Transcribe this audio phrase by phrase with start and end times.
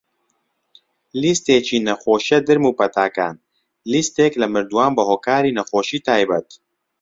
[1.21, 3.35] لیستێکی نەخۆشیە درم و پەتاکان-
[3.91, 6.47] لیستێک لە مردووان بەهۆکاری نەخۆشی تایبەت.